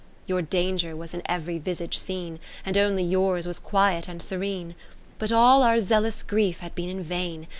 [0.25, 4.73] Your danger was in ev'ry visage seen, And only yours was quiet and serene.
[5.19, 7.47] But all our zealous grief had been in vain.